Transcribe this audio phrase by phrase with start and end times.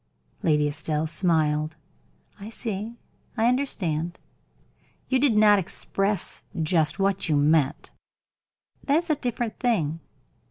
[0.41, 1.75] Lady Estelle smiled.
[2.39, 2.97] "I see
[3.37, 4.17] I understand.
[5.09, 7.91] You did not express just what you meant;
[8.83, 9.99] that is a different thing.